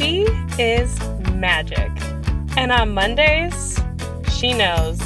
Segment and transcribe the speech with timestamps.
[0.00, 0.22] She
[0.58, 0.98] is
[1.34, 1.90] magic.
[2.56, 3.78] And on Mondays,
[4.32, 4.98] she knows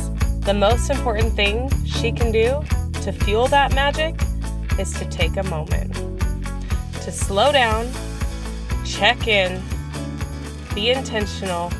[0.42, 2.62] the most important thing she can do
[3.02, 4.14] to fuel that magic
[4.78, 5.92] is to take a moment
[7.02, 7.90] to slow down,
[8.86, 9.60] check in,
[10.76, 11.72] be intentional,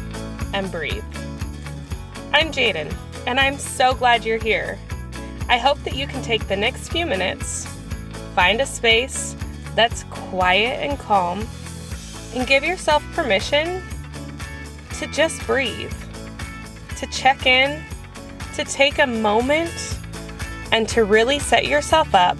[0.52, 1.04] and breathe.
[2.32, 2.92] I'm Jaden,
[3.28, 4.76] and I'm so glad you're here.
[5.48, 7.64] I hope that you can take the next few minutes,
[8.34, 9.36] find a space
[9.76, 11.46] that's quiet and calm,
[12.34, 13.82] and give yourself permission
[14.98, 15.92] to just breathe,
[16.96, 17.82] to check in,
[18.54, 19.98] to take a moment,
[20.72, 22.36] and to really set yourself up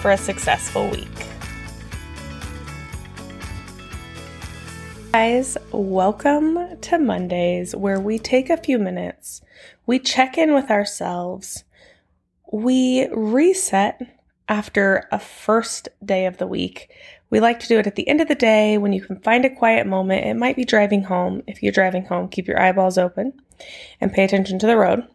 [0.00, 1.08] for a successful week.
[5.12, 9.40] Guys, welcome to Mondays where we take a few minutes,
[9.86, 11.64] we check in with ourselves,
[12.52, 14.00] we reset
[14.48, 16.90] after a first day of the week.
[17.30, 19.44] We like to do it at the end of the day when you can find
[19.44, 20.26] a quiet moment.
[20.26, 21.42] It might be driving home.
[21.46, 23.32] If you're driving home, keep your eyeballs open
[24.00, 25.06] and pay attention to the road.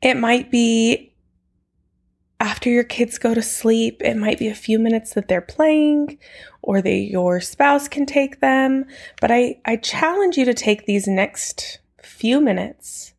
[0.00, 1.14] It might be
[2.40, 6.18] after your kids go to sleep, it might be a few minutes that they're playing
[6.62, 8.84] or they, your spouse can take them.
[9.20, 13.14] But I, I challenge you to take these next few minutes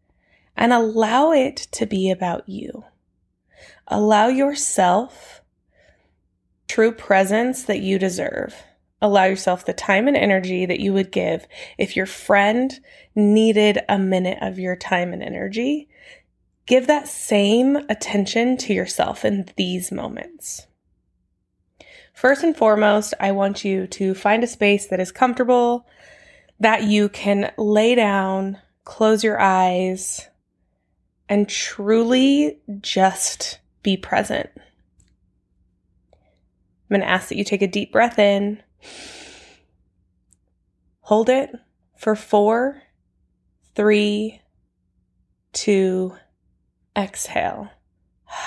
[0.56, 2.84] and allow it to be about you.
[3.88, 5.42] Allow yourself
[6.68, 8.56] true presence that you deserve.
[9.02, 12.80] Allow yourself the time and energy that you would give if your friend
[13.14, 15.90] needed a minute of your time and energy
[16.66, 20.66] Give that same attention to yourself in these moments.
[22.14, 25.86] First and foremost, I want you to find a space that is comfortable,
[26.60, 30.28] that you can lay down, close your eyes,
[31.30, 34.50] and truly just be present.
[36.96, 38.64] I'm going to ask that you take a deep breath in,
[41.02, 41.52] hold it
[41.98, 42.84] for four,
[43.76, 44.42] three,
[45.52, 46.16] two,
[46.98, 47.70] exhale.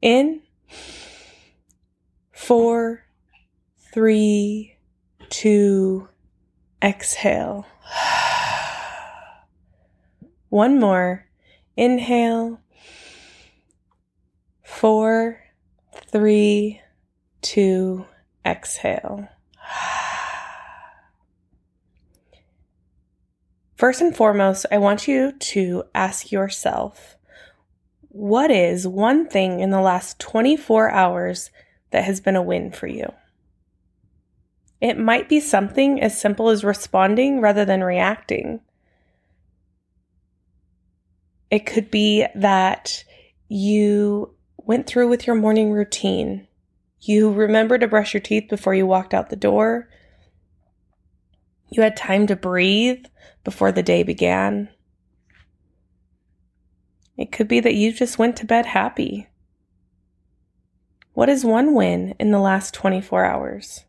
[0.00, 0.42] In
[2.30, 3.04] four,
[3.92, 4.76] three,
[5.28, 6.08] two,
[6.80, 7.66] exhale.
[10.50, 11.26] One more.
[11.76, 12.60] Inhale.
[14.62, 15.39] Four,
[15.92, 16.80] three,
[17.42, 18.06] two,
[18.44, 19.28] exhale.
[23.76, 27.16] First and foremost, I want you to ask yourself
[28.10, 31.50] what is one thing in the last 24 hours
[31.90, 33.12] that has been a win for you?
[34.80, 38.60] It might be something as simple as responding rather than reacting.
[41.50, 43.04] It could be that
[43.48, 44.34] you
[44.64, 46.46] went through with your morning routine.
[47.00, 49.88] You remembered to brush your teeth before you walked out the door.
[51.68, 53.04] You had time to breathe
[53.44, 54.68] before the day began.
[57.16, 59.28] It could be that you just went to bed happy.
[61.12, 63.84] What is one win in the last 24 hours?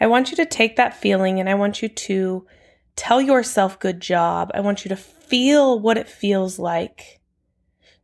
[0.00, 2.46] I want you to take that feeling and I want you to
[2.96, 4.50] tell yourself good job.
[4.52, 7.19] I want you to feel what it feels like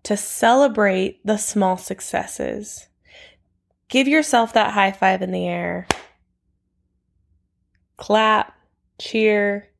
[0.06, 2.88] to celebrate the small successes.
[3.88, 5.86] Give yourself that high five in the air.
[7.96, 8.54] Clap,
[8.98, 9.70] cheer,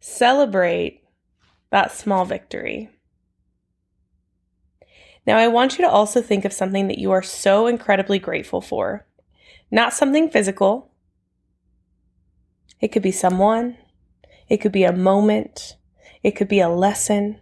[0.00, 1.02] Celebrate
[1.70, 2.88] that small victory.
[5.26, 8.62] Now, I want you to also think of something that you are so incredibly grateful
[8.62, 9.06] for.
[9.70, 10.90] Not something physical.
[12.80, 13.76] It could be someone.
[14.48, 15.76] It could be a moment.
[16.22, 17.38] It could be a lesson.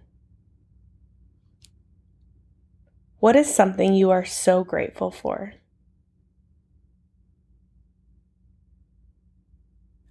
[3.21, 5.55] What is something you are so grateful for?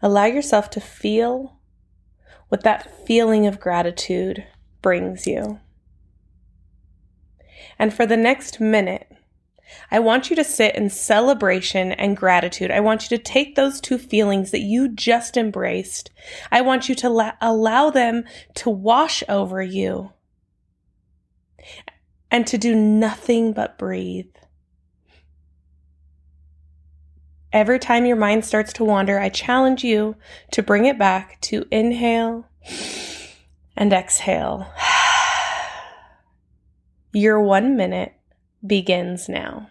[0.02, 1.60] Allow yourself to feel
[2.50, 4.46] what that feeling of gratitude
[4.82, 5.60] brings you.
[7.80, 9.12] And for the next minute,
[9.92, 12.72] I want you to sit in celebration and gratitude.
[12.72, 16.10] I want you to take those two feelings that you just embraced.
[16.52, 18.24] I want you to la- allow them
[18.56, 20.12] to wash over you
[22.30, 24.34] and to do nothing but breathe.
[27.54, 30.16] Every time your mind starts to wander, I challenge you
[30.52, 32.46] to bring it back to inhale
[33.76, 34.72] and exhale.
[37.14, 38.14] Your one minute
[38.66, 39.70] begins now.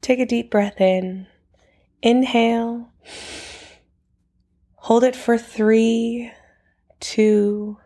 [0.00, 1.26] Take a deep breath in.
[2.02, 2.92] Inhale.
[4.76, 6.32] Hold it for three,
[7.00, 7.78] two,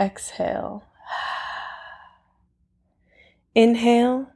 [0.00, 0.84] exhale.
[3.54, 4.28] Inhale.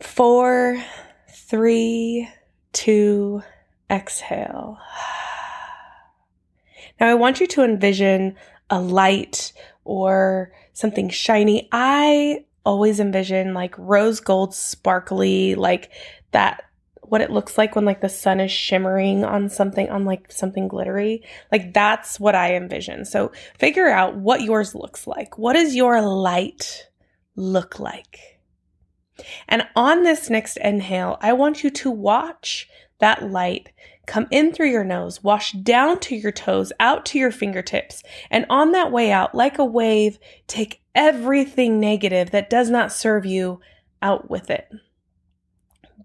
[0.00, 0.82] Four,
[1.30, 2.28] three,
[2.72, 3.42] two,
[3.90, 4.78] exhale.
[7.00, 8.36] Now I want you to envision
[8.70, 9.52] a light
[9.84, 11.68] or something shiny.
[11.72, 15.90] I always envision like rose gold sparkly, like
[16.32, 16.64] that
[17.02, 20.68] what it looks like when like the sun is shimmering on something on like something
[20.68, 21.22] glittery.
[21.52, 23.04] Like that's what I envision.
[23.04, 25.38] So figure out what yours looks like.
[25.38, 26.88] What does your light
[27.36, 28.40] look like?
[29.48, 32.68] And on this next inhale, I want you to watch
[32.98, 33.70] that light
[34.06, 38.02] come in through your nose, wash down to your toes, out to your fingertips.
[38.30, 43.26] And on that way out, like a wave, take everything negative that does not serve
[43.26, 43.60] you
[44.02, 44.70] out with it.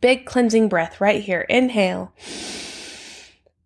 [0.02, 1.42] Big cleansing breath right here.
[1.42, 2.14] Inhale.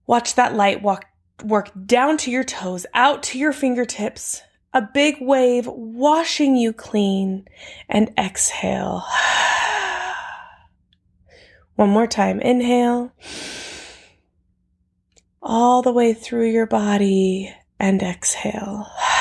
[0.08, 1.06] Watch that light walk
[1.44, 4.42] work down to your toes, out to your fingertips.
[4.74, 7.46] A big wave washing you clean
[7.88, 9.04] and exhale.
[11.76, 12.40] One more time.
[12.40, 13.12] Inhale
[15.44, 18.90] all the way through your body and exhale.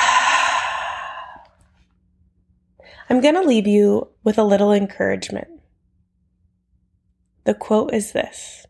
[3.09, 5.47] I'm going to leave you with a little encouragement.
[7.45, 8.65] The quote is this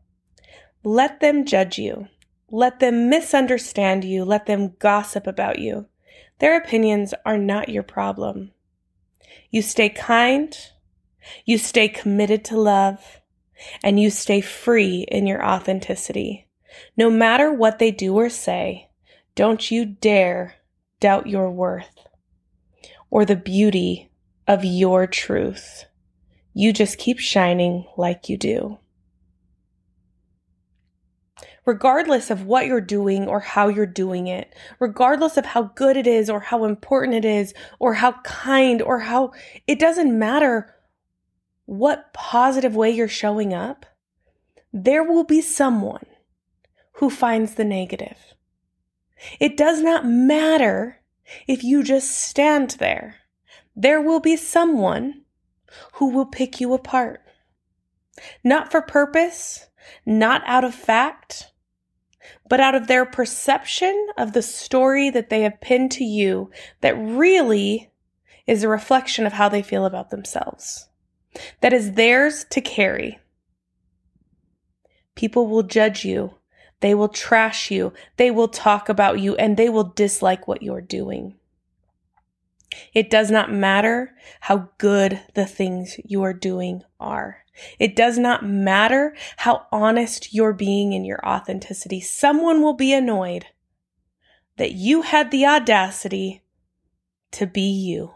[0.84, 2.08] Let them judge you.
[2.50, 4.26] Let them misunderstand you.
[4.26, 5.88] Let them gossip about you.
[6.40, 8.52] Their opinions are not your problem.
[9.50, 10.56] You stay kind.
[11.46, 13.22] You stay committed to love
[13.84, 16.48] and you stay free in your authenticity.
[16.98, 18.90] No matter what they do or say,
[19.36, 20.56] don't you dare
[21.00, 22.08] doubt your worth
[23.10, 24.10] or the beauty
[24.48, 25.86] of your truth.
[26.54, 28.80] You just keep shining like you do.
[31.66, 36.06] Regardless of what you're doing or how you're doing it, regardless of how good it
[36.06, 39.32] is or how important it is or how kind or how
[39.66, 40.76] it doesn't matter
[41.66, 43.86] what positive way you're showing up,
[44.74, 46.06] there will be someone
[46.94, 48.36] who finds the negative.
[49.40, 51.00] It does not matter
[51.48, 53.23] if you just stand there.
[53.76, 55.22] There will be someone
[55.94, 57.22] who will pick you apart.
[58.44, 59.68] Not for purpose,
[60.06, 61.52] not out of fact,
[62.48, 66.94] but out of their perception of the story that they have pinned to you that
[66.94, 67.92] really
[68.46, 70.88] is a reflection of how they feel about themselves
[71.62, 73.20] that is theirs to carry.
[75.16, 76.36] People will judge you.
[76.80, 77.94] They will trash you.
[78.18, 81.36] They will talk about you and they will dislike what you're doing.
[82.94, 87.44] It does not matter how good the things you are doing are.
[87.80, 92.00] It does not matter how honest you're being in your authenticity.
[92.02, 93.46] Someone will be annoyed
[94.58, 96.44] that you had the audacity
[97.32, 98.14] to be you.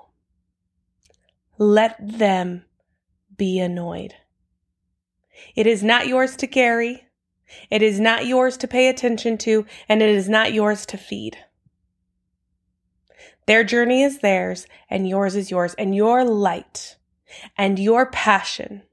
[1.58, 2.66] Let them
[3.36, 4.16] be annoyed.
[5.56, 7.06] It is not yours to carry.
[7.70, 11.38] It is not yours to pay attention to, and it is not yours to feed.
[13.48, 16.98] Their journey is theirs, and yours is yours, and your light
[17.58, 18.84] and your passion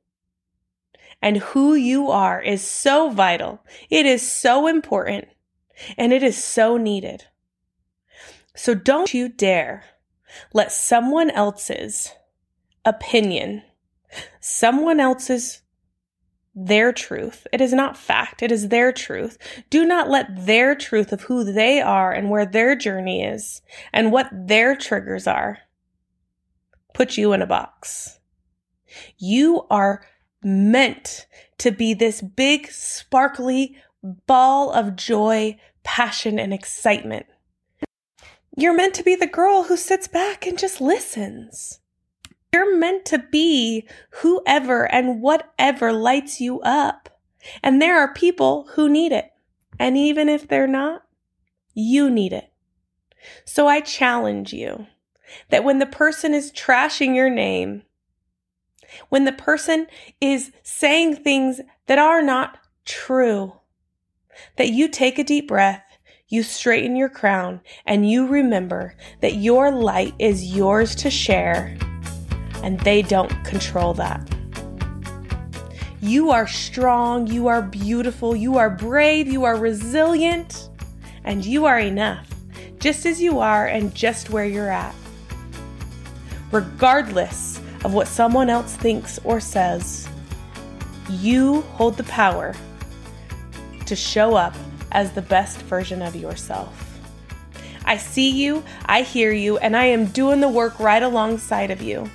[1.20, 3.62] and who you are is so vital.
[3.88, 5.28] It is so important,
[5.96, 7.24] and it is so needed.
[8.54, 9.84] So don't you dare
[10.52, 12.12] let someone else's
[12.84, 13.62] opinion
[14.40, 15.62] someone else's
[16.54, 17.46] their truth.
[17.52, 19.38] It is not fact, it is their truth.
[19.70, 24.12] Do not let their truth of who they are and where their journey is and
[24.12, 25.58] what their triggers are
[26.94, 28.20] put you in a box.
[29.18, 30.06] You are
[30.42, 31.26] meant
[31.58, 33.76] to be this big, sparkly
[34.26, 37.26] ball of joy, passion, and excitement.
[38.56, 41.80] You're meant to be the girl who sits back and just listens.
[42.54, 47.08] You're meant to be whoever and whatever lights you up.
[47.64, 49.32] And there are people who need it.
[49.76, 51.02] And even if they're not,
[51.74, 52.52] you need it.
[53.44, 54.86] So I challenge you
[55.48, 57.82] that when the person is trashing your name,
[59.08, 59.88] when the person
[60.20, 63.54] is saying things that are not true,
[64.58, 65.82] that you take a deep breath,
[66.28, 71.76] you straighten your crown, and you remember that your light is yours to share
[72.64, 74.26] and they don't control that.
[76.00, 80.70] You are strong, you are beautiful, you are brave, you are resilient,
[81.24, 82.26] and you are enough,
[82.78, 84.94] just as you are and just where you're at.
[86.52, 90.08] Regardless of what someone else thinks or says,
[91.10, 92.54] you hold the power
[93.84, 94.54] to show up
[94.92, 96.98] as the best version of yourself.
[97.84, 101.82] I see you, I hear you, and I am doing the work right alongside of
[101.82, 102.10] you.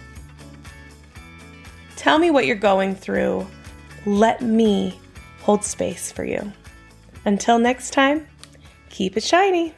[1.99, 3.45] Tell me what you're going through.
[4.05, 4.97] Let me
[5.41, 6.53] hold space for you.
[7.25, 8.25] Until next time,
[8.89, 9.75] keep it shiny.